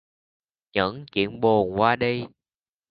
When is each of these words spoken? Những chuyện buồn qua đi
Những 0.73 1.05
chuyện 1.11 1.41
buồn 1.41 1.79
qua 1.79 1.95
đi 1.95 2.25